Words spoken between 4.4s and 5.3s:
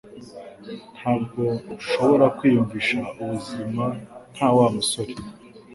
Wa musore